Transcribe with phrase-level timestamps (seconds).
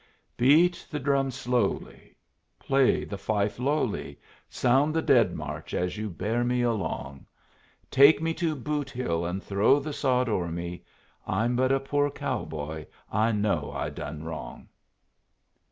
[0.35, 2.17] "Beat the drum slowly,
[2.57, 7.27] Play the fife lowly, Sound the dead march as you bear me along.
[7.91, 10.83] Take me to Boot hill, and throw the sod over me
[11.27, 14.69] I'm but a poor cow boy, I know I done wrong."